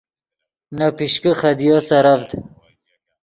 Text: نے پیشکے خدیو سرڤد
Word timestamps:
نے 0.77 0.87
پیشکے 0.97 1.31
خدیو 1.39 1.77
سرڤد 1.87 2.29